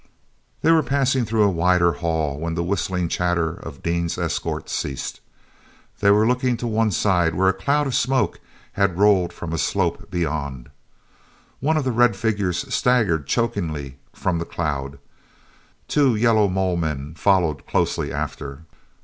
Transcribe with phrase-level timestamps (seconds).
[0.63, 5.21] They were passing through a wider hall when the whistling chatter of Dean's escort ceased.
[5.99, 8.39] They were looking to one side where a cloud of smoke
[8.71, 10.71] had rolled from a slope beyond.
[11.59, 14.97] One of the red figures staggered, choking, from the cloud.
[15.87, 18.63] Two yellow mole men followed closely after.